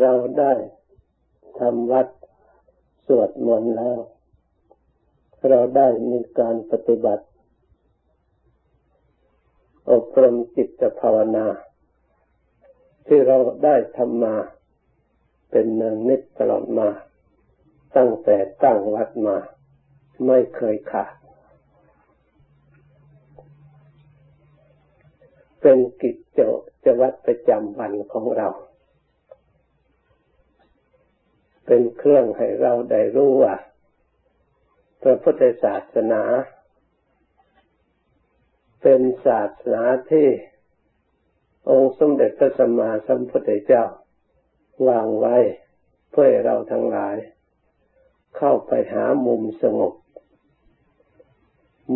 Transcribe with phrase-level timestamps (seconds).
[0.00, 0.52] เราได้
[1.58, 2.06] ทำวัด
[3.06, 3.98] สวดมนต์แล้ว
[5.48, 7.24] เราได้มีการปฏิบัติ
[9.90, 11.46] อบรมจิตภาวนา
[13.06, 14.36] ที่เราได้ทำมา
[15.50, 16.88] เป็นเนืองนิดตลอดมา
[17.96, 19.36] ตั้งแต่ตั้งวัดมา
[20.26, 21.12] ไม่เคยขาด
[25.60, 26.16] เป็นกิจ
[26.84, 28.48] จวัตรประจำวันของเรา
[31.66, 33.54] เป็นเครื่องให้เราได้รู้ว่า
[35.02, 36.22] พระพุทธศาสนา
[38.82, 40.28] เป็นศาสนาที่
[41.70, 43.84] องค์สมเด็จพระสัมมาสัมพุทธเจ้า
[44.88, 45.36] วางไว้
[46.10, 47.16] เพื่อเราทั้งหลาย
[48.36, 49.94] เข้าไปหามุมสงบ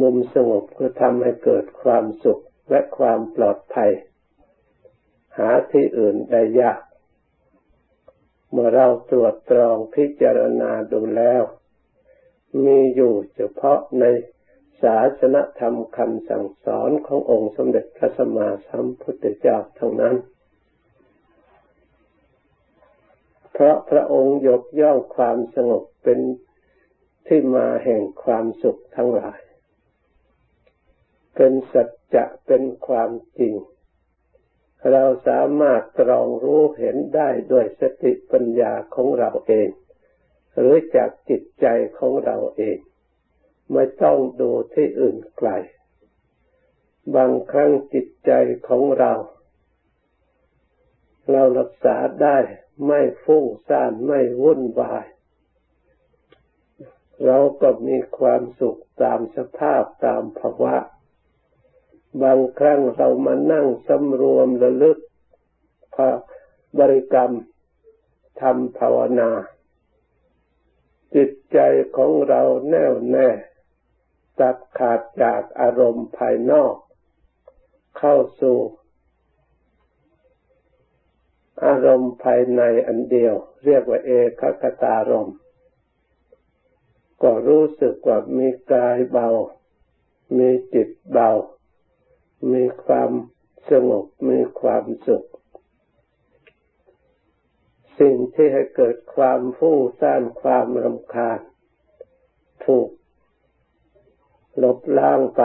[0.00, 3.90] มุมสงบคือทำให้เกิดความสุขและความปลอดภัย
[5.38, 6.80] หาที่อื่นได้ยาก
[8.50, 11.42] เมื่อเราตรวจตรองพิจารณาดูแล้ว
[12.64, 14.04] มีอยู่เฉพาะใน
[14.82, 20.16] ศาสนธรรมคำสั่งสอนขององค์สมเด็จพระสัมมาสัมพุทธเจ้าเท่านั้น
[23.52, 26.18] เพราะพระองค์ยกย่องความสงบเป็น
[27.26, 29.40] ที่มาแห่งความสุขทั้งหลาย
[31.34, 33.54] เป็นสัจจะเป็นความจริง
[34.90, 39.68] เราสามารถตรองรู้เห็นได้ด้วยสติปัญญาของเราเอง
[40.58, 41.66] หรือจากจิตใจ
[41.98, 42.78] ของเราเอง
[43.72, 45.50] ไม่ต้องดูที่อื่นไกล
[47.14, 48.32] บางครั้งจิตใจ
[48.68, 49.12] ของเรา
[51.30, 52.38] เรารักษาได้
[52.86, 55.06] ไม่ฟุ้งซ่านไม่วุ่นวาย
[57.26, 60.76] เราก็มีความสุขตามสภาพตามภาวะ
[62.22, 64.98] บางครั้งเรามานั่งสำรวมระลึก
[65.94, 66.10] พระ
[66.78, 67.32] บริกรรม
[68.40, 69.30] ทำภาวนา
[71.14, 71.58] จิตใจ
[71.96, 73.28] ของเราแน่วแน่
[74.40, 76.74] ตัดขาดจากอารมณ์ภายนอก
[77.98, 78.58] เข้าสู่
[81.64, 85.30] อารมณ์ภายในอันเดียว เรียกว่าเอกคตารม
[87.22, 89.28] ก็รู้สึกว่ามีกายเบา
[90.38, 91.30] มีจิตเบา
[92.52, 93.10] มีความ
[93.70, 95.26] สงบมีความสุข
[98.00, 101.40] สิ่งที่ให้เกิดความฟุ้งซ่านความรำคาญ
[102.64, 102.88] ถูก
[104.62, 105.42] ลบล้างไป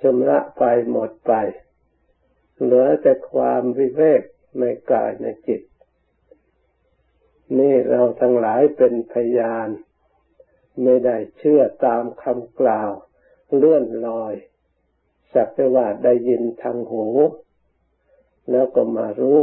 [0.00, 1.32] ชำระไปหมดไป
[2.60, 4.22] เหลือแต่ความวิเวก
[4.58, 5.62] ในกายในจิต
[7.58, 9.68] นี่เราทั้งหลายเป็นพยาน
[10.82, 12.90] ไม่ได้เชื่อตามคำกล่าว
[13.56, 14.34] เลื่อนลอย
[15.34, 17.06] สักแต่ว่าได้ยินทางหู
[18.50, 19.40] แล้วก็มารู้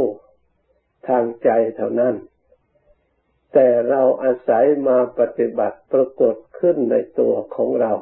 [1.08, 2.14] ทางใจเท่านั้น
[3.52, 7.92] แต่เราอาศัยมาปฏิบัติปรากฏขึ้นในตัวของเรา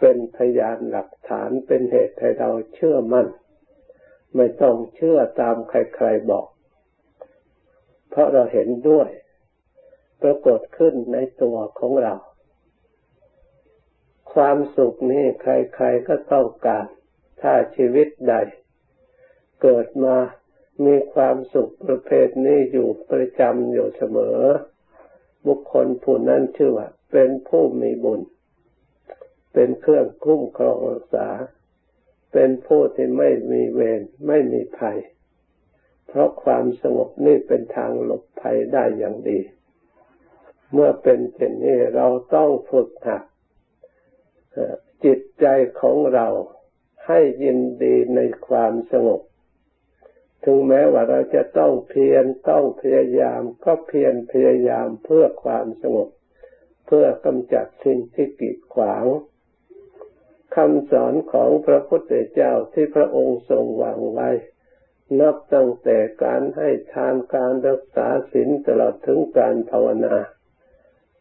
[0.00, 3.28] เป็นพยานหลักฐานเป็นเหตุให้เราเชื่อมัน่น
[4.36, 6.46] ไม่ต้องเชื่อตามใครๆบอก
[8.10, 9.08] เพราะเราเห็นด้วย
[10.22, 12.14] ปรากฏขึ้นในตัวของเรา
[14.34, 16.86] ความสุขนี้ใครๆก็ต้องการ
[17.40, 18.34] ถ้าชีวิตใด
[19.62, 20.16] เกิดมา
[20.84, 24.40] มีความสุขประเภทนี้อยู่ประจำอยู่เสมอ
[25.46, 28.20] บุคคลผู้นั้นชื่อว่า เป็นผู้มีบุญ
[29.52, 31.28] เป็นเครื่องคุ้มครองรักษา
[32.32, 34.98] เป็นผู้ที่ไม่มีเวรไม่มีภัย
[36.06, 39.40] เพราะความสงบนี่เป็นทางหลบภัยได้อย่างดี
[40.72, 43.22] เมื่อเป็นเช่นนี้เราต้องฝึกหัด
[45.04, 45.46] จิตใจ
[45.80, 46.28] ของเรา
[47.06, 49.20] ให้ยินดีในความสงบ
[50.44, 56.08] ถึงแม้ว่าเราจะต้องเพียรต้องพยายามก็เพียรพยายามเพื่อความสงบ
[56.86, 59.04] เพื่อกำจัดสิ่งที่กีดขวาง
[60.56, 64.30] คำสอนของพระพุทธเจ้าที่พระองค์ทรงวางไว้
[65.20, 70.16] นับตั้งแต่การให้ทานการรักษาศีลตลอดถึงการภาวนา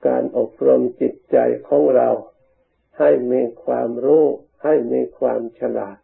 [0.07, 1.37] การอบรมจิตใจ
[1.67, 2.09] ของเรา
[2.99, 4.25] ให้มีความรู้
[4.63, 5.97] ให้มีความฉลาด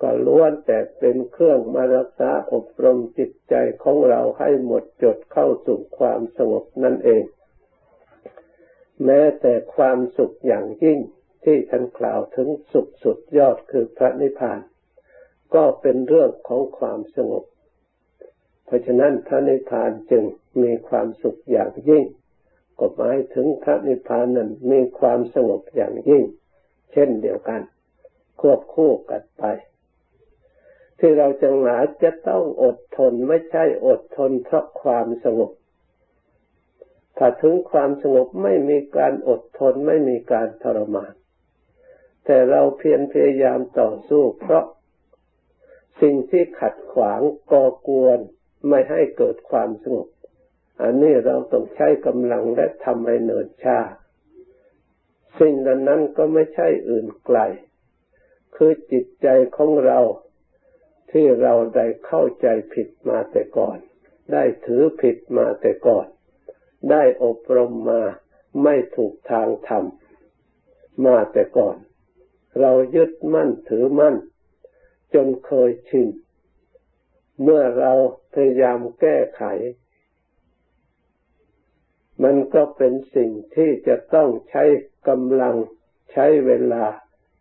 [0.00, 7.24] ก็ล้วนแต่เป็นเครื่องมารักษาอบรมจิตใจของเราให้หมดจดเข้าสู่ความสงบนั่นเอง
[9.04, 10.98] แม้แต่ความสุขอย่างยิ่ง
[11.44, 14.60] ที่ท่านกล่าวถึงสุขสุดยอดคือพระนิพพาน
[15.54, 17.44] ก็เป็นเรื่องของความสงบ
[18.64, 20.24] เพราะฉะนั้นพระนิพพานจึง
[20.62, 22.04] มีความสุขอย่างยิ่ง
[22.80, 26.24] ก็หมายถึงพระนิพพานนั้นมีความสงบอย่างยิ่ง
[26.92, 27.60] เช่นเดียวกัน
[28.40, 29.44] ควบคู่กันไป
[30.98, 35.52] ที่เราจังหลาจะต้องอดทนไม่ใช่อดทนเพราะความสงบ
[37.18, 41.12] ถ้าถึงความสงบไม่มีการอดทนไม่มีการทรมาน
[42.24, 44.64] แต่เราเพียรพยายามต่อสู้เพราะ
[46.00, 47.20] สิ่งที่ขัดขวาง
[47.52, 48.18] ก่อกวน
[48.68, 50.08] ไม่ให้เกิดความสงบ
[50.82, 53.78] อันนี้เราต้องใช้กำลังและทำให้เนินชา
[55.38, 55.54] สิ่ง
[55.88, 57.38] นั้นก็ไม่ใช่อื่นไกล
[58.56, 60.00] คือจิตใจของเรา
[61.10, 63.78] ที่เราได้เข้าใจผิดมาแต่ก่อน
[64.32, 66.06] ได้ถือผิดมาแต่ก่อน
[66.90, 68.02] ได้อบรมมา
[68.62, 69.84] ไม่ถูกทางธรรม
[71.06, 71.76] มาแต่ก่อน
[72.60, 74.16] เรายึดมั่นถือมั่น
[75.14, 76.08] จนเคยชิน
[77.42, 77.92] เมื่อเรา
[78.34, 79.42] พยายามแก้ไข
[82.22, 84.64] มันก็เป็นสิ่งที่จะต้องใช้
[85.08, 85.56] กำลัง
[86.12, 86.84] ใช้เวลา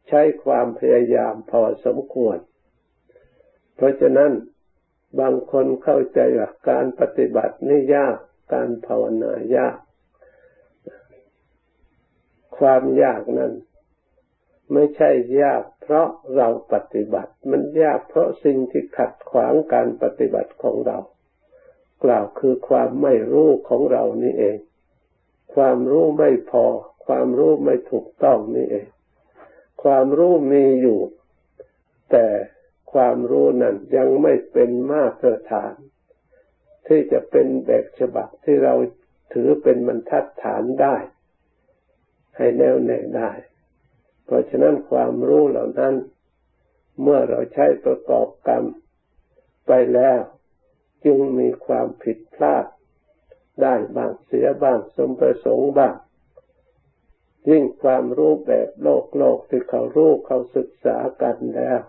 [0.10, 2.38] ใช้ความพยายามพอสมควร
[3.76, 4.32] เพราะฉะนั้น
[5.20, 8.18] บางคนเข้าใจว่าการปฏิบัตินี่ยาก
[8.54, 9.78] การภาวนายาก
[12.58, 13.54] ความยากนั้น
[14.74, 15.10] ไม่ใช่
[15.42, 20.98] ยากเพราะเราปฏิบัติ มันยากเพราะสิ่งที่ขัดขวางการปฏิบัติของเรา
[22.04, 24.58] กล่าวคือความไม่รู้ของเรานี่เอง
[25.56, 26.66] ความรู้ไม่พอ
[27.06, 28.88] ความรู้ไม่ถูกต้องนี่เอง
[29.84, 31.00] ความรู้มีอยู่
[32.12, 32.28] แต่
[32.94, 35.74] ความรู้นั้นยังไม่เป็นมาตรฐาน
[36.88, 38.74] ที่จะเป็นแบบฉบับที่เรา
[39.34, 40.96] ถือเป็นบรรทัดฐานได้
[42.38, 43.32] ให้แน่วแน่ได้
[44.26, 45.96] เพราะฉะนั้นความรู้เหล่านั้น
[47.02, 48.64] เมื่อเราใช้ประกอบกรรม
[49.68, 50.20] ไปแล้ว
[51.04, 52.66] จึงมีความผิดพลาด
[53.64, 55.96] ได้บ้างเสียบ้างสมประสงค์บ้าง
[57.50, 61.80] ยิ่งความรู้แบบโลกโลกที่เขารู้เขาศึกษากันแล้ว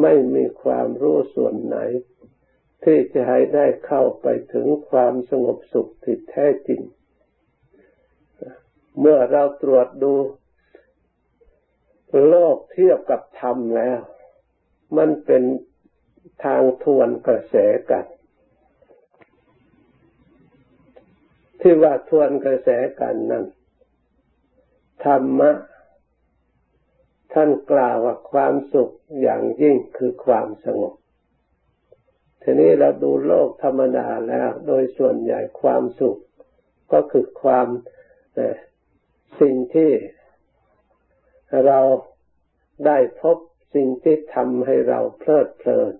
[0.00, 1.78] ไม่มีความรู้ส่วนไหน
[2.84, 6.82] ที่จะให้ได้เข้าไปถึงความสงบสุขที่แท้จริง
[9.00, 10.14] เมื่อเราตรวจดู
[12.28, 13.98] โลกเทียบกับธรรมแล้ว
[14.96, 15.42] มันเป็น
[16.44, 17.54] ทางทวนกระแส
[17.90, 18.06] กัน
[21.68, 22.68] ที่ว่าทวนกระแส
[23.00, 23.44] กันนั้น
[25.04, 25.50] ธรรมะ
[27.32, 30.94] ท่านกล่าวว่าความสุขอย่างยิ่งคือความสงบ
[32.42, 36.18] ทีนี้เราดูโลกธรรมดาแล้ว โดยส่วนใหญ่ความสุข
[36.92, 37.68] ก็คือความ
[39.40, 39.92] สิ่งที่
[41.66, 41.80] เรา
[42.86, 43.36] ได้พบ
[43.74, 45.94] สิ่งที่ทำให้เราเพลิดเพลิน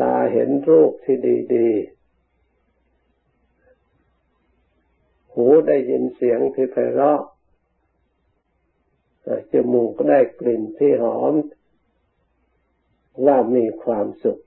[0.00, 1.16] ตาเห็นรูปที่
[1.54, 1.97] ดี ๆ
[5.38, 7.20] หูได้ยินเสียงที่ไพเราะ
[9.52, 11.34] จมูกได้กลิ่นที่หอม
[13.26, 14.38] ว่ามีความสุข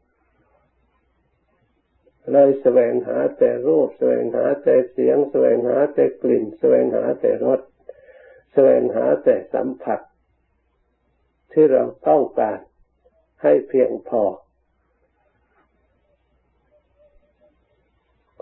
[2.32, 7.62] เลยแสวงหาแต่รูป แสวงหาแต่เสียง แสวงหาแต่กลิ่น แสวงหาแต่รส
[8.54, 10.00] แสวงหาแต่สัมผัส
[11.52, 12.60] ที่เราต้องการ
[13.42, 14.24] ให้เพียงพอ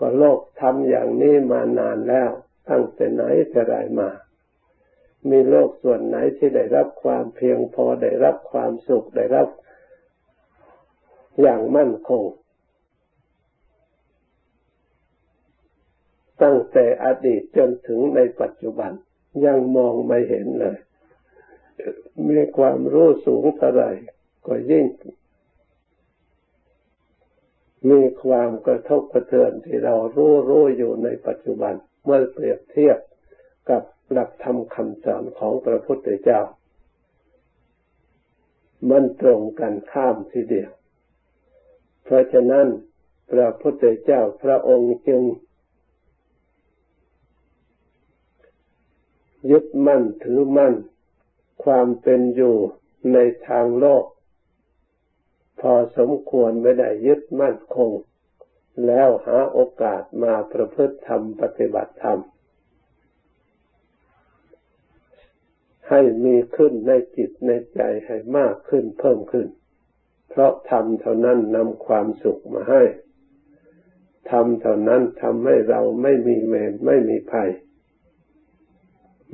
[0.00, 2.30] ก็โลกทำอย่างนี้มานานแล้ว
[2.68, 4.10] ตั้งแต่ไหนแต่ไรมา
[5.30, 9.48] มีโลกส่วนไหนที่ได้รับความเพียงพอได้รับความสุขได้รับ
[11.40, 12.24] อย่างมั่นคง
[16.42, 18.92] ตั้งแต่อดีตจนถึงในปัจจุบัน
[19.46, 20.78] ยังมองไม่เห็นเลย
[22.28, 23.84] มีความรู้สูงเท่าไร
[24.46, 24.84] ก็ยิ่ง
[27.88, 32.98] มีความกระทบกระเทือนที่เรารู้รู้อยู่ในปัจจุบันเมื่อเปรียบเทียบ
[33.70, 33.82] กับ
[34.12, 36.40] หลักธรรมคำสอนของพระพุทธเจ้า
[38.90, 40.70] มันตรงกันข้ามทีเดียว
[42.04, 42.66] เพราะฉะนั้น
[43.30, 45.22] พระพุทธเจ้าพระองค์จึง
[49.50, 50.74] ยึดมั่นถือมั่น
[51.64, 52.56] ความเป็นอยู่
[53.12, 53.18] ใน
[53.48, 54.04] ทางโลก
[55.60, 57.90] พอสมควรไม่ได้ยึดมั่นคง
[58.86, 62.20] แล้วหาโอกาสมาประพฤติธรรมปฏิบัติธรรม
[65.88, 69.46] ให้มีขึ้นในจิตในใจให้มากขึ้นเพิ่มขึ้น
[70.30, 72.82] เพราะธรรมเท่านั้นนำความสุขมาให้
[74.30, 77.50] ธรรมเท่านั้นทำให้เราไม่มีเวรไม่มีภัย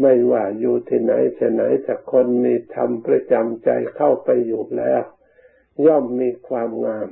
[0.01, 5.03] ไม่ว่าอยู่ที่ไหนที่ไหนแต่คนมีธรรมประจำใจเข้าไปอยู่แล้ว
[5.87, 7.09] ย่อมมีความงาม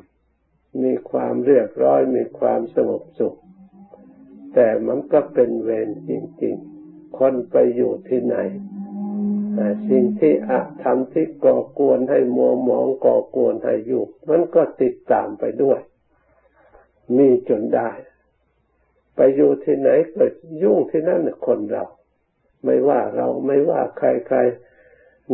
[0.82, 3.38] มีความเรียบร้อย มีความสงบสุข
[4.54, 6.10] แต่มันก็เป็นเวรจ
[6.42, 6.54] ริง
[6.86, 8.36] ๆ คนไปอยู่ที่ไหน
[9.88, 15.80] สิ่งที่อะทำที่ก่อกวนให้มัวหมองก่อกวนให้อยุ่มันก็ติดตามไปด้วย
[17.16, 17.90] มีจนได้
[19.16, 21.84] ไปอยู่ที่ไหนเกิดยุ่งที่นั่นคนเรา
[22.64, 24.73] ไม่ว่าเราไม่ว่าใครๆ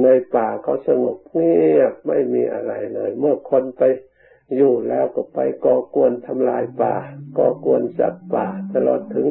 [0.02, 3.82] ในป่าเขาสงบเงียบไม่มีอะไรเลย เมื่อคนไป
[4.56, 6.94] อยู่แล้วก็ไปก่อกวนทำลายป่า
[7.38, 9.26] ก่อกวนสัตว์ป่าตลอดถึง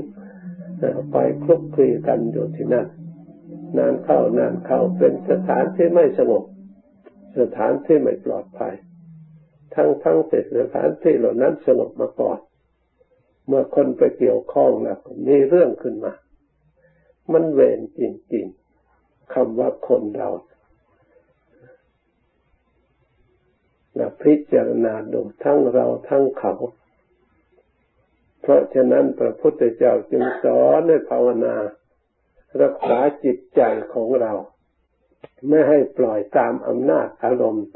[1.12, 2.88] ไปคลุกคลีกันอยู่ที่นั่น
[3.78, 6.44] นานเข้านานเข้าเป็นสถานที่ไม่สงบ
[7.40, 8.76] สถานที่ไม่ปลอดภัย
[9.76, 12.40] ทั้งทั้งเสร็จสถานที่เหล่านั้นสงบมาก่อน
[13.48, 14.98] เมื่อคนไปเกี่ยวข้องแล้ว
[15.28, 16.14] มีเรื่องขึ้นมา
[17.34, 18.02] มันเวรจ
[18.34, 20.30] ริงๆคำว่าคนเรา
[24.24, 26.54] พิจารณาดูทั้งเราทั้งเขา
[28.42, 31.56] เพราะฉะนั้นพระพุทธเจ้าจึงสอนให้ภาวนา
[32.62, 33.62] รักษาจิตใจ
[33.94, 34.34] ของเรา
[35.48, 37.68] ไม่ให้ปล่อยตามอำนาจอารมณ์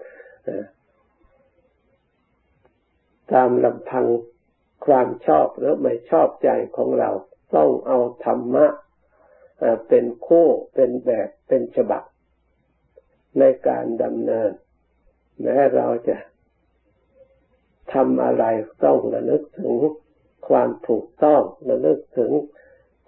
[3.33, 4.05] ตามลำพัง
[4.85, 7.09] ความชอบหรือไม่ชอบใจของเรา
[7.55, 8.65] ต้องเอาธรรมะ
[9.87, 12.03] เป็นคู่เป็นแบบเป็นฉบับ
[13.39, 14.51] ในการดำเนิน
[15.41, 16.17] แม้เราจะ
[17.93, 18.45] ทำอะไร
[18.83, 19.75] ต้องระลึกถึง
[20.47, 22.31] ความถูกต้องระลึกถึง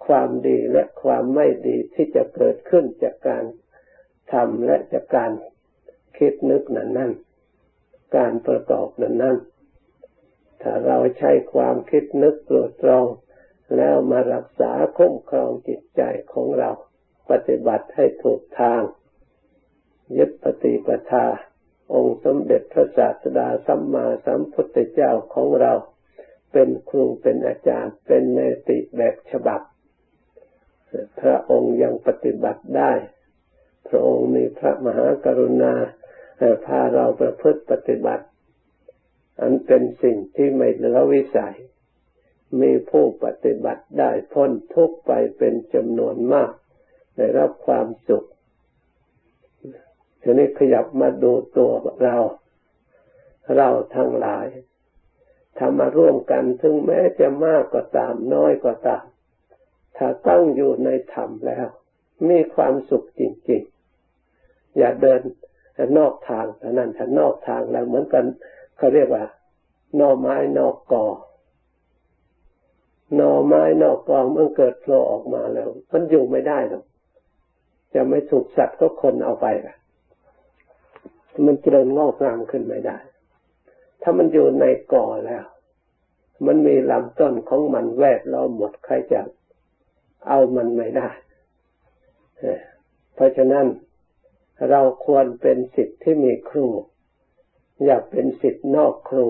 [0.06, 3.44] ความดีและความไม่ดีที่จะเกิดขึ้นจากการ
[4.32, 5.30] ทำและจากการ
[6.16, 7.12] คิดนึกนั้นนั่น
[8.16, 9.36] การประกอบนั้นนั่น
[10.62, 13.06] ถ้าเราใช้ความคิดนึกตรวจตรอง
[13.76, 16.02] แล้วมารักษาคุ้มครองจิตใจ
[16.32, 16.70] ของเรา
[17.30, 18.82] ปฏิบัติให้ถูกทาง
[20.16, 21.26] ยึดปฏิปทา
[21.94, 25.72] องค์สมเด็จพระศาสดาสัมมาสัมพุทธเจ้าของเรา
[26.52, 28.38] เป็นครูเป็นอาจารย์ เป็นเน
[28.68, 29.60] ติแบบฉบับ
[31.20, 32.92] พระองค์ยังปฏิบัติได้
[33.88, 35.74] พระองค์มีพระมหากรุณา
[36.66, 38.26] พาเราประพฤติปฏิบัติ
[39.40, 41.56] อันเป็นสิ่งที่ไม่ลือวิสัย
[42.60, 46.52] มีผู้ปฏิบัติได้พ้นทุกไปเป็นจำนวนมาก
[47.16, 48.28] ได้รับความสุข
[50.28, 51.70] ทีนี้ขยับมาดูตัว
[52.02, 52.16] เรา
[53.56, 54.46] เราทั้งหลาย
[55.58, 59.04] ทำมาร่วมกันถึงแม้จะมากก็ตามน้อยก็ตาม
[59.96, 61.66] ถ้าตั้งอยู่ในธรรมแล้ว
[62.28, 65.20] มีความสุขจริงๆ อย่าเดิน
[65.98, 68.24] นอกทางเท่นั้นถ้านอกทางแล้วเหมือนกัน
[68.76, 69.24] เขาเรียกว่า
[70.00, 71.06] นอไม้นอกกอ
[73.20, 76.84] นอไม้นอกกอมันเกิดโผล่ออกมาแล้ว มันอยู่ไม่ได้หรอก
[77.94, 79.76] จะไม่ถูกสัตว์ก็คนเอาไปอะ
[81.46, 82.98] มันเจริญงอกงามขึ้นไม่ได้
[84.02, 85.44] ถ้ามันอยู่ในก่อแล้ว
[86.46, 89.20] มันมีลำต้นของมันแวดล้อมหมดใครจะ
[90.28, 91.08] เอามันไม่ได้
[93.14, 93.66] เพราะฉะนั้น
[94.70, 96.66] เราควรเป็นสิทธิ์ที่มีครู
[97.84, 99.26] อย่าเป็นสิทธิ์นอกครู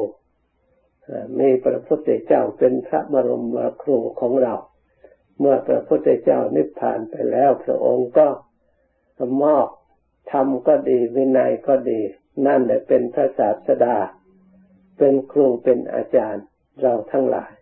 [1.39, 4.55] มีพระพุทธเจ้าเป็นพระบรมครูของเรา
[5.39, 8.27] เมื่อพระพุทธเจ้านิพพานไปแล้ว พระองค์ก็
[9.43, 9.69] มอบ
[10.33, 12.01] ธรรมก็ดีวินัยก็ดี
[12.47, 13.97] นั่นแหละเป็นพระศาสดา
[14.99, 16.45] เป็นครูเป็นอาจารย์
[16.83, 17.53] เราทั้งหลาย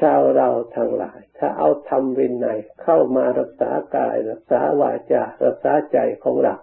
[0.00, 6.54] ชาวเราทั้งหลาย ถ้าเอาธรรมวินัยเข้ามารักษากายรักษาวาจารักษาใจของเรา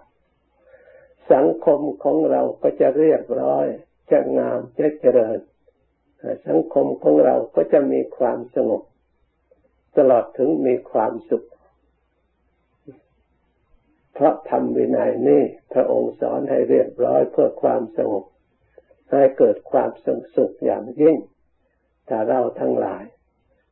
[1.32, 3.66] สังคมของเราก็จะเรียบร้อย
[4.10, 5.38] จะงามจะเจริญ
[6.48, 8.82] สังคมของเราก็จะมีความสงบ
[9.96, 11.46] ตลอดถึงมีความสุข
[14.14, 18.24] เพราะธรรมวินัยนี่พระองค์สอนให้เรียบร้อยเพื่อความสงบ
[19.10, 21.16] ให้เกิดความสงสุขอย่างยิ่ง
[22.08, 23.04] ถ้าเราทั้งหลาย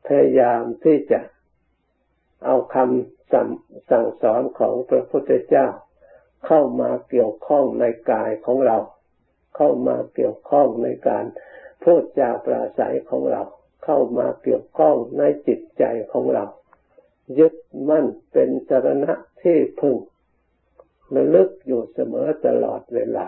[0.07, 1.21] พยายามที่จะ
[2.45, 3.49] เอาคำสั่ง
[3.91, 5.67] สั่งสอนของพระพุทธเจ้า
[6.47, 8.79] เข้ามาเกี่ยวข้องในกายของเรา
[9.57, 11.25] เข้ามาเกี่ยวข้องในการ
[11.83, 13.43] พูดจาปราศัยของเรา
[13.85, 16.45] เข้ามาเกี่ยวข้องในจิตใจของเรา
[17.39, 17.55] ยึด
[17.89, 19.97] มั่นเป็นสรณะที่พึ่ง
[21.15, 23.27] ระลึกอยู่เสมอตลอดเวลา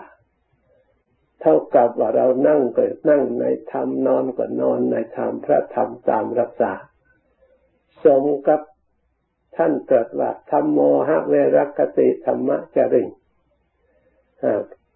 [1.41, 6.73] เท่ากับว่าเรานั่งก็นั่งในธรรมนอนก็นอนในธรรมพระธรรมตามรักษา
[8.03, 8.61] สมกับ
[9.57, 13.07] ท่านเกิดว่าธรรมโมหะเวรคติธรรมะจริง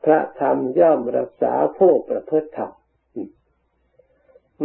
[0.06, 2.72] พระธรรมย่อมรักษาผู้ประพฤติธรรม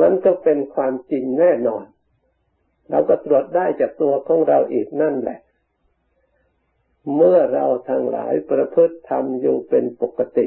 [0.01, 1.85] มันก็เป็นความจริงแน่นอน
[2.91, 5.39] เราก็ตรวจได้จากตัวของเราอีกนั่นแหละ
[7.15, 10.47] เมื่อเราทั้งหลายประพฤติธรรมอยู่เป็นปกติ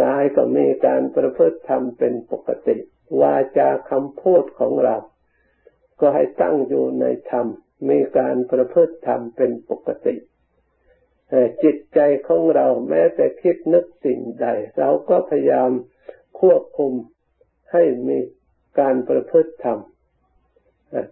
[0.00, 2.76] กายก็มีการประพฤติธรรมเป็นปกติ
[3.20, 4.96] วาจาคำพูดของเรา
[6.00, 7.46] ก็ให้ตั้งอยู่ในธรรม
[7.88, 10.14] มีการประพฤติธรรมเป็นปกติ
[11.62, 14.46] จิตใจของเราแม้แต่คิดนึกสิ่งใด
[14.78, 15.70] เราก็พยายาม
[16.40, 16.92] ควบคุม
[17.72, 18.18] ให้มี
[18.80, 19.78] การประพฤติธรรม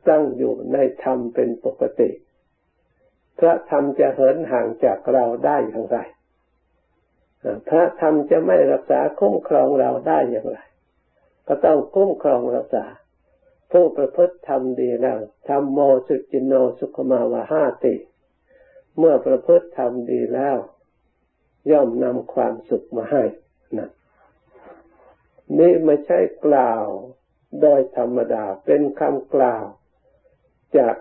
[0.09, 2.11] ตั้งอยู่ในธรรมเป็นปกติ
[3.39, 5.99] พระธรรมจะเหินห่างจากเราได้อย่างไร
[7.69, 10.59] พระธรรมจะไม่รักษาคุ้มครองเราได้อย่างไร
[11.47, 12.85] ก็ต้องคุ้มครองรักษา
[13.73, 17.95] ผู้ประพฤติธรรมดีแล้วธรรมโมสุจินโนสุขมาวาหาติ
[18.99, 20.57] เมื่อประพฤติธรรมดีแล้ว
[21.71, 23.23] ย่อมนำความสุขมาให้
[23.79, 23.91] นะ
[25.59, 26.87] นี่ไม่ใช่กล่าว
[27.61, 29.65] โดยธรรมดาเป็นคำกล่าว
[30.79, 30.97] จาก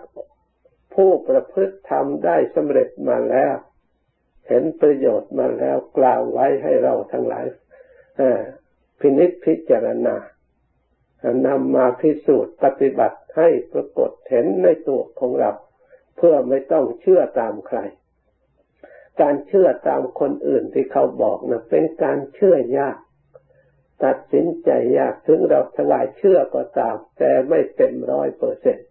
[0.94, 3.54] ผู้ประพฤติธรรมได้สำเร็จมาแล้ว
[4.48, 7.46] เห็นประโยชน์มาแล้วกล่าวไว้ให้เราทั้งหลาย
[9.00, 10.16] พินิจพิจารณา
[11.46, 15.50] นำมาพิสูจน์ปฏิบัติให้ปรากฏเห็นในตัวของเรา
[16.16, 17.78] เพื่อไม่ต้องเชื่อตามใคร
[19.20, 22.98] การเชื่อตามคนอื่นที่เขาบอกนะเป็นการเชื่อยาก
[24.04, 28.86] ตัดสินใจยากถึงเราถวายเชื่อก็ตาม แต่ไม่เต็มร้อยเปอร์เซ็นต์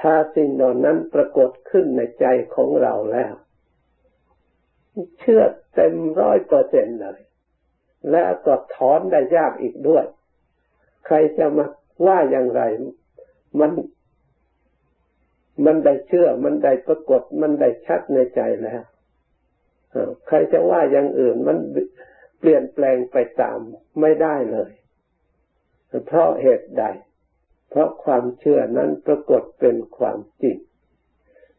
[0.00, 3.32] ถ้าสิ่งเหล่านั้นปรากฏขึ้นในใจของเราแล้ว
[5.18, 5.42] เชื่อ
[5.74, 7.20] เต็มร้อยเปอร์เซ็นต์เลย
[8.10, 10.04] และก็ถอนได้ยากอีกด้วย
[11.06, 11.66] ใครจะมา
[12.06, 12.62] ว่าอย่างไร
[13.60, 13.70] มัน
[15.64, 18.82] มันได้เชื่อ มันได้ปรากฏ มันได้ชัดในใจแล้ว
[20.26, 21.56] ใครจะว่าอย่างอื่นมัน
[22.38, 23.58] เปลี่ยนแปลงไปตาม
[24.00, 24.70] ไม่ได้เลย
[26.06, 26.84] เพราะเหตุใด
[27.74, 30.56] เพราะความเชื่อนั้นปรากฏเป็นความจริง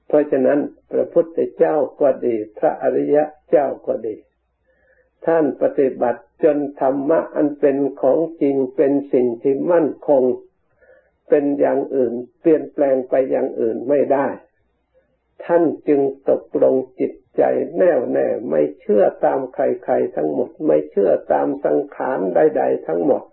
[0.07, 0.60] เพราะฉะนั้น
[0.91, 4.15] พระพุทธเจ้าก็ดี พระอริยะเจ้าก็ดี
[5.25, 10.24] ท่านปฏิบัติจนธรรมะอันเป็นของจริงเป็นสิ่งที่มั่นคง
[11.29, 14.27] เป็นอย่างอื่น เปลี่ยนแปลงไปอย่างอื่นไม่ได้
[15.45, 17.41] ท่านจึงตกลงจิตใจ
[17.77, 23.24] แน่วแน่ไม่เชื่อตามใครๆทั้งหมด ไม่เชื่อตามสังขารใด ๆ ทั้งหมด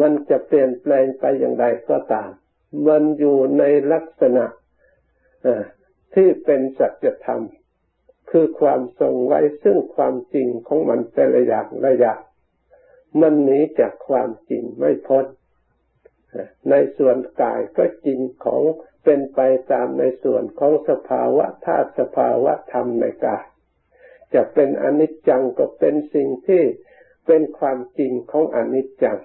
[0.00, 2.30] มันจะเปลี่ยนแปลงไปอย่างไรก็ตาม
[2.86, 4.44] มันอยู่ในลักษณะ
[6.14, 7.42] ที่เป็นสัจธรรม
[8.30, 12.20] คือความทรงไว้ซึ่งความจริงของมันแต่ละอย่างละอย่าง
[13.20, 15.26] มันหนีจากความจริงไม่พ้น
[16.70, 18.62] ในส่วนกายก็จริงของ
[19.04, 19.40] เป็นไป
[19.72, 23.44] ตามในส่วนของสภาวะธาตุสภาวะธรรมในกาย
[24.34, 26.62] จะเป็นอนิจจังก็เป็นสิ่งที่
[27.26, 29.18] เป็นความจริงของอนิจจัง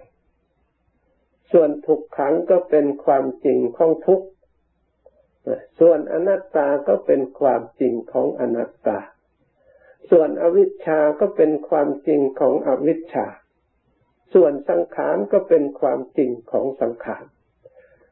[1.54, 4.28] ส่วนทุกขังก็เป็นความจริงของทุกข์
[5.80, 9.00] ส่วนอนัตตาก็เป็นความจริงของอนัตตา
[10.12, 13.28] ส่วนอวิชชาก็เป็นความจริงของอวิชชา
[14.34, 17.26] ส่วนสังขารก็เป็นความจริงของสังขาร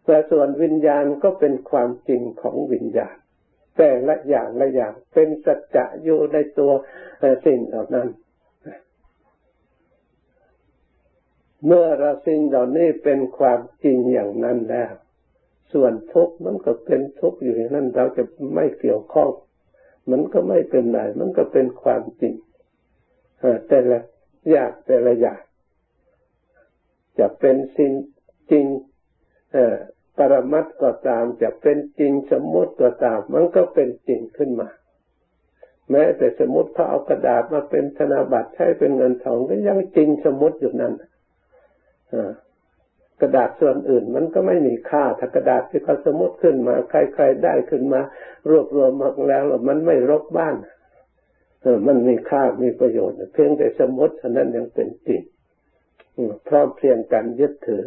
[0.06, 3.15] แต่ส่วนวิญญาณก็เป็นความจริงของวิญญาณ
[3.77, 6.71] แต่ละอย่างละอย่างเป็นสัจจะอยู่ในตัว
[7.45, 8.08] สิ่งเหล่านั้น
[11.65, 14.93] เมื่อเราสิ่งเหล่านี้เป็นความจริงอย่างนั้นแล้ว
[15.74, 18.24] ส่วนทุกข์มันก็เป็นทุกข์อยู่อย่างนั้นเราจะ
[18.56, 19.30] ไม่เกี่ยวข้อง
[20.12, 22.34] มันก็ไม่เป็นไรมันก็เป็นความจริง
[23.67, 24.00] แต่ละ
[24.50, 25.41] อย่างแต่ละอย่าง
[27.19, 27.91] จะเป็นสิ่ง
[28.52, 28.65] จริง
[30.17, 34.69] ปรมัตก็ตามจะเป็นจริงสมมติก็ตาม มันก็เป็นจริงขึ้นมา
[35.91, 40.93] แม้แต่สมมติเขาเอากระดาษมาเป็นธนบัตรใช้เป็นเงินทองก็ยังจริงสมมติอยู่นั่น
[43.21, 48.02] กระดาษส่วนอื่นมันก็ไม่มีค่าถ้ากระดาษที่เขาสมมติขึ้นมา ใครๆได้ขึ้นมา
[48.50, 50.56] รวบรวมมาแล้วมันไม่รบบ้าน
[51.88, 55.21] มันมีค่ามีประโยชน์ เพียงแต่สมมติเท่านั้นยังเป็นจริง
[56.47, 57.86] พร้อมเพียงกันยึดถือ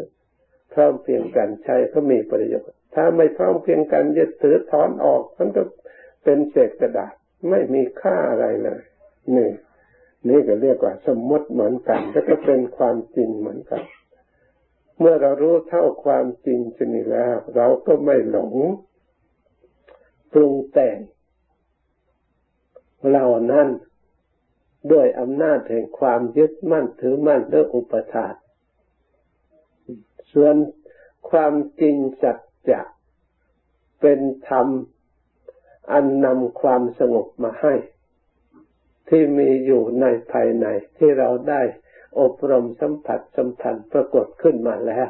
[0.73, 5.63] พร้อมเพียงกันใช้ก็มีประโยชน์ ถ้าไม่พร้อมเพียงกันยึดถือถอนออก มันก็
[6.25, 7.15] เป็นเศษกระดาษ
[7.51, 8.81] ไม่มีค่าอะไรเลย
[9.37, 9.51] นี่
[10.29, 13.83] นี่ก็เรียกว่าสมมติเหมือนกัน แล้วก็เป็นความจริงเหมือนกัน
[14.99, 18.55] เมื่อเรารู้เท่าความจริงชนิดแล้ว เราก็ไม่หลง
[20.33, 20.99] ปรุงแต่ง
[23.09, 23.69] เหล่านั้น
[24.93, 28.35] ด้วยอำนาจแห่งความยึดมั่นถือมั่นด้วยอุปทาน
[30.33, 30.55] ส่วน
[31.31, 32.39] ความจริงสัจ
[32.71, 32.81] จะ
[34.01, 34.67] เป็นธรรม
[35.93, 37.75] อันนำความสงบมาให้
[39.09, 41.63] ที่มีอยู่ในภายในที่เราได้
[42.21, 45.09] อบรมสัมผัสสัมพันธ์ปรากฏขึ้นมาแล้ว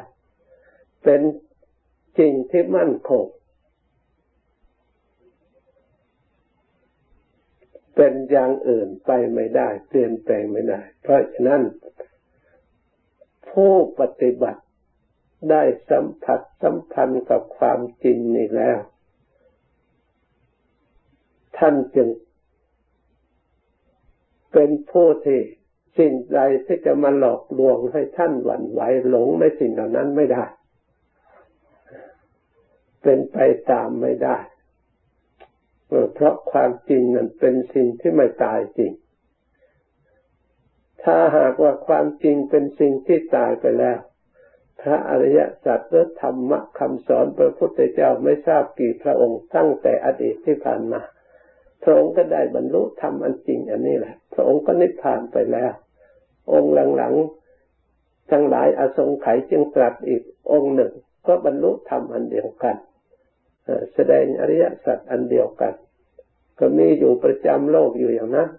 [1.03, 1.21] เป็น
[2.17, 3.25] จริงที่มั่นคง
[7.95, 11.61] เป็นอย่างอื่นไปไม่ได้ เปลี่ยนแปลงไม่ได้ เพราะฉะนั้น
[13.49, 14.61] ผู้ปฏิบัติ
[15.49, 18.77] ได้สัมผัสสัมพันธ์กับความจริงนี่แล้ว
[21.57, 22.07] ท่านจึง
[24.53, 25.41] เป็นผู้ที่
[25.97, 30.43] สิ่งใดที่จะมาหลอกลวงให้ท่านหวั่นไหวหลงในสิ่งเหล่านั้นไม่ได้
[33.03, 33.37] เป็นไป
[33.71, 34.37] ตามไม่ได้
[36.13, 38.91] เพราะความจริงนั้นเป็นสิ่งที่ไม่ตายจริง
[41.03, 43.99] ถ้าหากว่าความจริงเป็นสิ่งที่ตายไปแล้ว
[44.81, 51.01] พระอริยสัจและธรรมะคำสอนพระพุทธเจ้าไม่ทราบกี่พระองค์ตั้งแต่อดีตที่ผ่านมา
[51.83, 55.71] พระองค์ก็ได้บรรลุธรรมอันจริงอันนี้แหละ พระองค์ก็นิพพานไปแล้ว
[56.53, 60.93] องค์หลังๆทั้งหลายอสงไขยจึงตรัสอีกองค์หนึ่ง
[61.27, 62.75] ก็บรรลุธรรมอันเดียวกัน
[63.93, 65.73] แสดงอริยสัจอันเดียวกัน
[66.59, 68.49] ก็มีอยู่ประจำโลกอยู่อย่างนั้น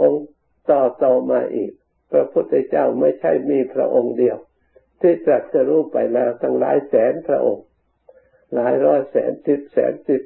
[0.00, 0.24] องค์
[0.70, 1.70] ต่อต่อมาอีก
[2.12, 4.36] พระพุทธเจ้าไม่ใช่มีพระองค์เดียว
[5.00, 7.64] ที่ตรัสรู้ไปแล้วตั้งหลายแสนพระองค์
[8.54, 10.22] หลายร้อยแสนสิบแสนสิบ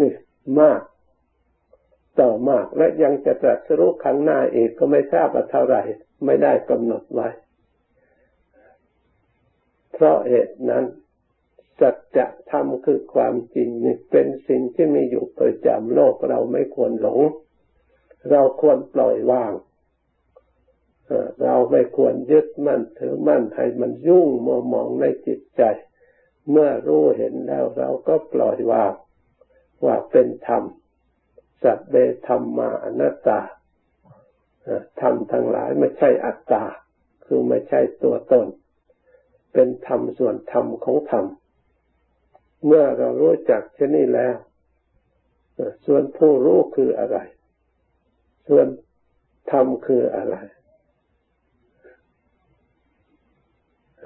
[0.00, 0.12] นี่
[0.60, 0.80] มาก
[2.20, 5.82] ต่อมาก และยังจะตรัสรู้ครั้งหน้าอีกก็ไม่ทราบว่าเท่าไหร่
[6.24, 7.28] ไม่ได้กำหนดไว้
[9.92, 10.84] เพราะเหตุนั้น
[11.80, 12.18] สัจ
[12.50, 17.20] ธรรมคือความจริงนี่เป็นสิ่งที่มีอยู่ประจำโลกเราไม่ควรหลง
[18.30, 19.52] เราควรปล่อยวาง
[21.42, 25.62] เราไม่ควรยึดมั่นถือมั่นให้มันยุ่งมัวมองในจิตใจ
[26.50, 28.92] เมื่อรู้เห็นแล้วเราก็ปล่อยวาง
[29.84, 30.62] ว่าเป็นธรรม
[31.62, 31.94] สัตเบ
[32.26, 33.40] ธรรมมาอนัตตา
[35.00, 36.64] ธรรมทั้งหลายไม่ใช่อัตตา
[37.24, 38.46] คือไม่ใช่ตัวตน
[39.52, 41.24] เป็นธรรมส่วนธรรมของธรรม
[42.66, 44.36] เมื่อเรารู้จักเช่นนี้แล้ว
[45.86, 47.18] ส่วนผู้รู้คืออะไร
[48.48, 48.66] ส่วน
[49.52, 50.36] ธรรมคืออะไร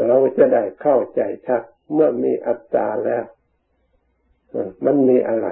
[0.07, 1.62] เราจะได้เข้าใจชัด
[1.93, 3.25] เมื่อมีอัตตาแล้ว
[4.85, 5.49] มันมีอะไร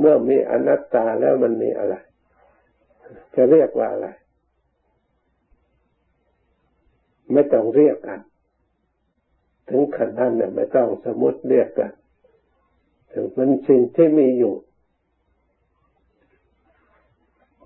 [0.00, 1.94] เมื่อมีอนัตตาแล้วมันมีอะไร
[3.34, 4.08] จะเรียกว่าอะไร
[7.32, 8.20] ไม่ต้องเรียกกัน
[9.68, 11.92] ถึงขนาดนั้นเนี่ยไม่ต้องสมมติเรียกกัน
[13.12, 14.54] ถึงมันสิ่งที่มีอยู่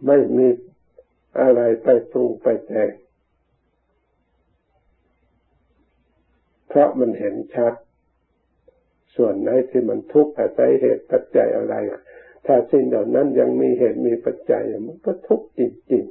[0.06, 0.46] ไม่มี
[1.40, 2.90] อะไรไปปรุงไปแต่ง
[6.68, 7.74] เพราะมันเห็นชัด
[9.16, 11.74] ส่วนไหนที่มันทุกข์อาศัยเหตุปัจจัยอะไร
[12.46, 15.60] ถ้าสิ่งเหล่านั้นยังมีเหตุมีปัจจัยมันก็ทุกข์จ
[15.92, 16.04] ริง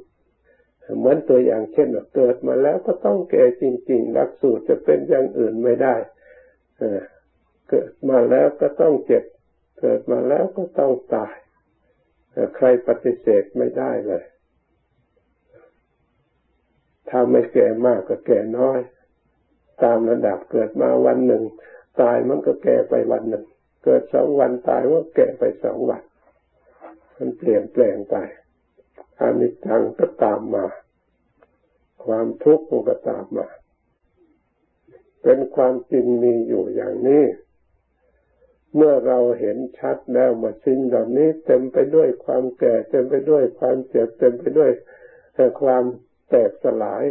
[0.44, 5.94] ๆ เหมือนตัวอย่างเช่นเกิดมาแล้วก็ต้องแก่จริงๆลักสูตรจะเป็นอย่างอื่นไม่ได้
[7.70, 9.24] เกิดมาแล้วก็ต้องเจ็บ
[9.80, 11.34] เกิดมาแล้วก็ต้องตาย
[12.56, 14.24] ใครปฏิเสธไม่ได้เลย
[17.08, 18.80] ถ้าไม่แก่มากก็แก่น้อย
[19.82, 21.42] ตามระดับเกิดมาวันหนึ่ง
[22.00, 23.44] ตายมันก็แก่ไปวันหนึ่ง
[23.84, 26.02] เกิดสองวันตายว่าแก่ไปสองวัน
[27.16, 28.16] มันเปลี่ยนแปลงไป
[29.20, 30.66] อานิจจังก็ตามมา
[32.04, 33.48] ความทุกข์ก็ตามมา
[35.22, 37.24] เป็นความจริงมีอยู่อย่างนี้
[38.76, 44.70] เมื่อเราเห็นชัดแล้วมาสิ่งเหล่านี้ เต็มไปด้วยความแก่ เต็มไปด้วยความเจ็บ เต็มไปด้วย
[45.60, 45.84] ความ
[46.30, 47.04] แตกสลาย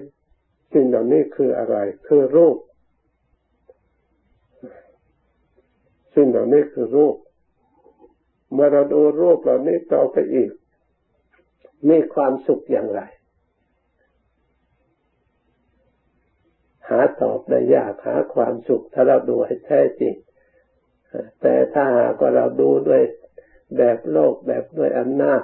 [0.74, 2.58] สิ่งเหล่านี้คืออะไร คือรูป
[6.16, 7.16] สิ่งเหล่านี้คือรูป
[8.54, 10.52] เมื่อเราดูรูปเหล่านี้ต่อไปอีก
[11.89, 13.02] มีความสุขอย่างไร
[16.89, 20.16] หาตอบได้ยากหาความสุขถ้าเราดูให้แท้จริง
[21.42, 23.04] แต่ถ้าหากว่าเราดูด้วย
[23.78, 25.44] แบบโลกแบบด้วยอำนาจ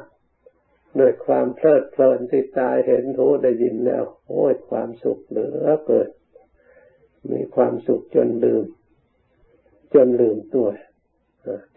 [1.00, 6.10] ด้วยความเพลิดเพลินที่ตายเห็นหูได้ยินแล้วโอ้ยความสุขเหลือเกิด
[7.32, 8.66] มีความสุขจนลืม
[9.94, 10.70] จนลืมตัว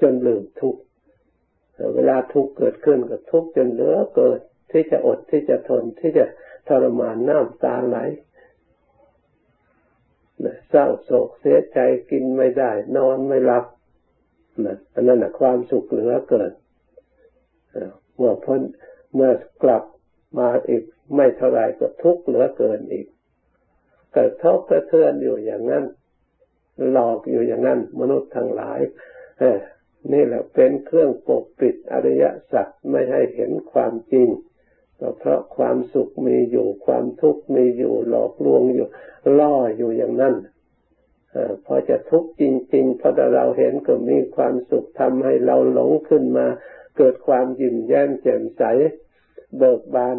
[0.01, 0.83] จนลืมทุกข์
[1.95, 4.39] เวลาทุกข์เกิดขึ้นก็ทุกข์จนเหลือเกิด
[4.71, 6.25] ที่จะอดที่จะทนที่จะ
[6.69, 7.99] ทรมานน้ำตาไหล
[10.69, 11.79] เศร้าโศกเสียใจ
[12.11, 13.65] กินไม่ได้ นอนไม่หลับ
[14.67, 16.53] นะอันนั้นนะความสุขเหลือเกิน
[18.17, 18.61] เมื่อพ้น
[19.15, 19.31] เมื่อ
[19.63, 19.83] กลับ
[20.39, 20.83] มาอีก
[21.17, 23.07] ไม่เท่าไรก็ทุกข์เหลือเกินอีก
[24.13, 25.85] เกิดทบกระเทือนอยู่อย่างนั้น
[26.93, 28.81] หลอกอยู่อย่างนั้น มนุษย์ทั้งหลาย
[30.13, 34.29] นี่แหละเป็นเครื่องปกปิดอริยสัจไม่ให้เห็นความจริง
[35.19, 38.89] เพราะความสุขมีอยู่ความทุกข์มีอยู่หลอกลวงอยู่
[39.39, 40.35] ล่ออยู่อย่างนั้น
[41.65, 42.43] พอจะทุกข์จ
[42.75, 46.47] ริงๆพอเราเห็นก็มีความสุขทำให้เราหลงขึ้นมา
[46.97, 48.63] เกิดความยิ้มแย้มแจ่มใส
[49.59, 50.17] เบิกบาน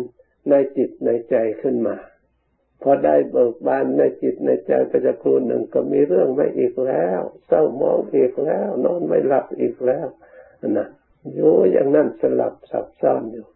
[0.49, 1.95] ในจิตในใจขึ้นมา
[2.83, 10.07] พอได้เบิกบานในจิตในใจไปจะครูหนึ่งก็มีเรื่องไม่อีกแล้วเศร้ามองอีกแล้ว นอนไม่หลับอีกแล้ว
[10.77, 10.87] นะ
[11.33, 13.47] อยู่อย่างนั้นสลับซับซ้อนอยู่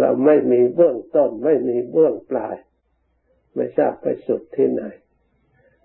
[0.00, 2.56] เราไม่มีเบื้องต้น ไม่มีเบื้องปลาย
[3.54, 4.82] ไม่ทราบไปสุดที่ไหน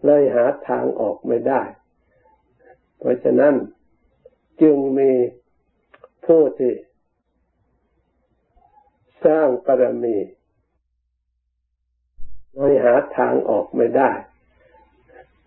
[0.06, 1.62] เลยหาทางออกไม่ได้
[3.00, 3.54] เพราะฉะนั้น
[4.62, 5.12] จึงมี
[6.26, 6.74] ผู้ที่
[9.26, 10.18] สร้างปรมี
[12.56, 14.12] โดยหาทางออกไม่ได้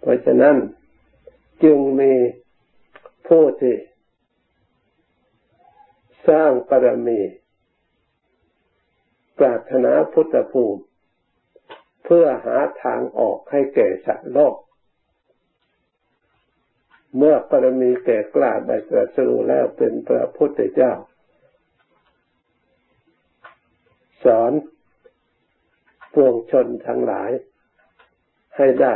[0.01, 0.57] เพราะฉะนั้น
[1.63, 2.13] จึงมี
[3.29, 3.77] ผู้ที่
[6.29, 7.21] สร้างปรมี
[9.39, 10.83] ปรารถนาพุทธภูมิ
[12.05, 14.57] เพื่อหาทางออกให้แก่สัตว์โลก
[17.17, 20.93] เมื่อปรมีแก่กล้าได้ตรัสรู้แล้วเป็นพระพุทธเจ้า
[24.25, 24.53] สอน
[26.25, 27.31] วงชนทั้งหลาย
[28.57, 28.95] ให้ได้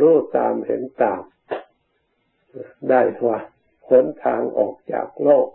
[0.00, 1.22] รู้ตามเห็นตาม
[2.90, 3.38] ได้ว่า
[3.88, 5.48] หนทางออกจากโลก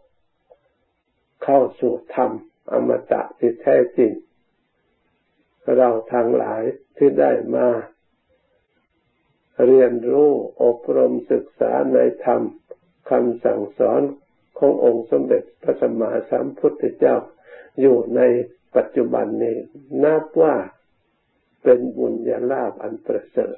[1.43, 2.31] เข้าสู่ธรรม
[2.71, 4.11] อมตะที่แท้จริง
[5.75, 6.63] เราทั้งหลาย
[6.97, 7.67] ที่ได้มา
[9.65, 10.31] เรียนรู้
[10.63, 12.41] อบรมศึกษาในธรรม
[13.09, 14.01] คำสั่งสอน
[14.57, 17.15] ขององค์สมเด็จพระสัมมาสัมพุทธเจ้า
[17.79, 18.21] อยู่ใน
[18.75, 19.57] ปัจจุบันนี้
[20.03, 20.55] นับว่า
[21.61, 23.57] เป็นบุญญาลาภอันประเสริฐ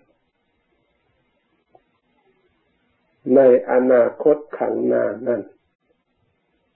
[3.36, 3.39] ใน
[3.72, 5.42] อนาคตขังหน้านั้น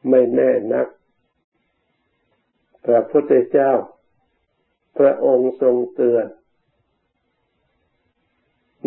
[0.09, 0.87] ไม่แน่นัก
[2.85, 3.71] พระพุทธเจ้า
[4.97, 6.25] พระองค์ทรงเตือน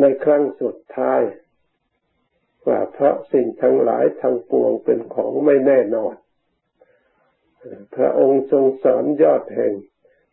[0.00, 1.22] ในครั้งสุดท้าย
[2.66, 6.14] ว่าเพราะสิ่งทั้งหลายทั้งปวงเป็นของไม่แน่นอน
[7.96, 9.72] พระองค์ทรงสอนยอดแห่ง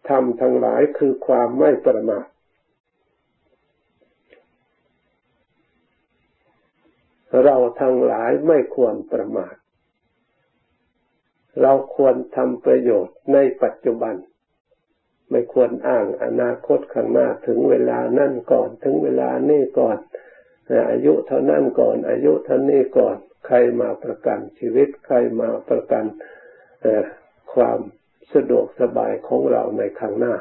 [0.09, 2.25] ธรรมทั้งหลายคือความไม่ประมาท
[7.43, 9.55] เราทั้งหลายไม่ควรประมาท
[11.61, 14.15] เราควรทำประโยชน์ในปัจจุบัน
[15.31, 19.97] ไม่ควรอ้างอนาคตข้างหน้าถึงเวลานั่นก่อน ถึงเวลานี่ก่อน
[20.89, 26.05] อายุเท่านั้นก่อน อายุเท่านี้ก่อน ใครมาประกันชีวิต ใครมาประกัน
[27.53, 27.79] ความ
[28.33, 30.35] สะดวกสบายของเราในข้างหน้า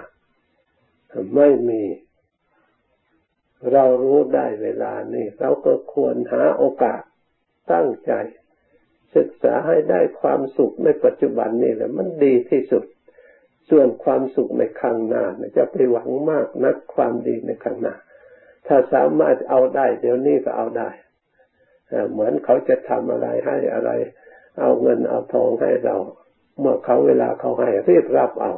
[1.34, 1.82] ไม่มี
[3.72, 7.02] เรารู้ได้เวลานี้เราก็ควรหาโอกาส
[7.72, 8.12] ตั้งใจ
[9.16, 12.84] ศึกษาให้ได้ความสุขในปัจจุบันนี่แหละมันดีที่สุด
[13.70, 15.24] ส่วนความสุขในข้างหน้า
[15.56, 17.94] จะไปหวังมากนักความดีในข้างหน้า
[18.66, 20.90] ถ้าสามารถเอาได้เดี๋ยวนี้ก็เอาได้
[22.10, 23.90] เหมือนเขาจะทำอะไรให้อะไร
[24.60, 25.96] เอาเงินเอาทองให้เรา
[26.58, 28.52] เมื่อเขาเวลาเขาให้รีบรับเอา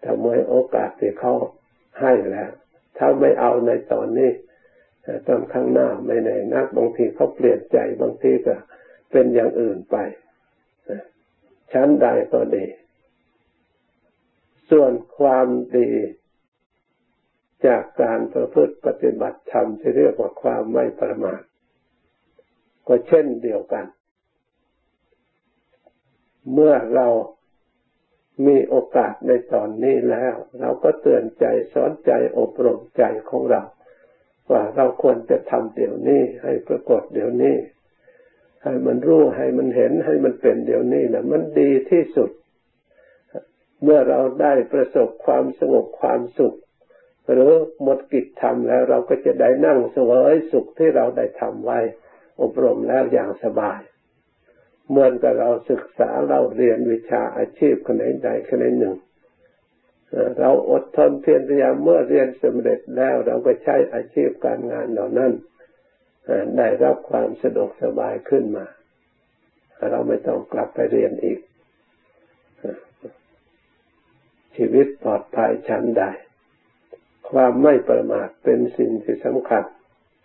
[0.00, 1.32] แต่เมื่อโอกาสที่เขา
[2.00, 2.50] ให้แล้ว
[2.98, 4.30] ถ้าไม่เอาในตอนนี้
[5.26, 8.54] ตอนข้างหน้าไม่แน่นักบางทีเขาเปลี่ยนใจบางทีก็
[9.10, 9.96] เป็นอย่างอื่นไป
[11.72, 12.66] ชั้นใดก็ดี
[14.70, 15.46] ส่วนความ
[15.76, 15.90] ดี
[17.66, 21.42] จากการประพฤติปฏิบัติธรรมที่เรียกว่าความไม่ประมาท
[22.86, 23.84] ก็เช่นเดียวกัน
[26.52, 27.08] เมื่อเรา
[28.46, 33.62] มีโอกาสในตอนนี้แล้ว เราก็เตือนใจสอนใจอบรมใจของเรา
[34.50, 37.56] ว่าเราควรจะทำเดี๋ยวนี้ให้ปรากฏเดี๋ยวนี้
[38.62, 42.30] ให้มันรู้ให้มันเห็นให้มันเป็นเดี๋ยวนี้นะมันดีที่สุด
[43.82, 46.54] เมื่อเราได้ประสบความสงบความสุข
[47.32, 51.78] หรือหมดกิจทำแล้วเราก็จะได้นั่งเสวยสุขที่เราได้ทำไว้
[52.42, 53.80] อบรมแล้วอย่างสบาย
[54.88, 58.96] เหมือนกับเราศึกษาเราเรียนวิชาอาชีพขนาดใดขนาดหนึ่ง
[60.38, 65.32] เราอดทนเพียรพยายามเมื่อเรียนสำเร็จแล้วเราก็ใช้อาชีพการงานเหล่านั้น
[66.56, 68.66] ได้รับความสะดวกสบายขึ้นมา
[69.90, 71.38] เราไม่ต้องกลับไปเรียนอีก
[74.56, 76.04] ชีวิตปลอดภัยชั้นใด
[77.30, 79.64] ความไม่ประมาทเป็นสิ่งที่สำคัญ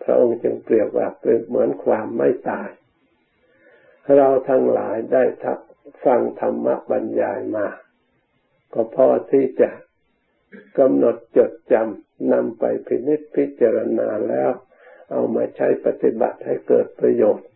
[0.04, 2.70] พระองค์จึงเปรียบว่าเป็นเหมือนความไม่ตาย
[4.18, 5.60] เราทั้งหลายได้ทัก
[6.04, 7.68] ฟังธรรมบรรยายมา
[8.74, 9.70] ก็พอที่จะ
[10.78, 14.52] กำหนดจดจำนำไปพินิจพิจารณาแล้ว
[15.12, 17.48] เอามาใช้ปฏิบัติให้เกิดประโยชน์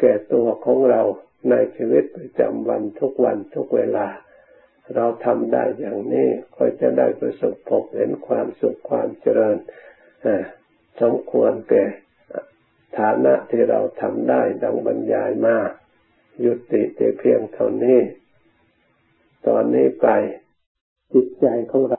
[0.00, 1.02] แก่ตัวของเรา
[1.50, 4.06] ในชีวิตประจำวันทุกวันทุกเวลา
[4.94, 9.56] เราทำได้อย่างนี้ก็จะได้ประสบพบเห็นความสุขความเจริญ
[11.00, 11.84] สมควรแก่
[12.98, 15.56] ฐานะที่เราทำได้ดังบรรยายมา
[16.44, 18.00] ยุติแต่เพียงเท่านี้
[19.46, 20.08] ตอนนี้ไป
[21.12, 21.90] จิตใจของเรา